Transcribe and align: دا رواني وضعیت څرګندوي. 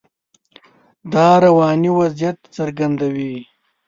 دا 1.13 1.27
رواني 1.45 1.91
وضعیت 1.99 2.37
څرګندوي. 2.57 3.35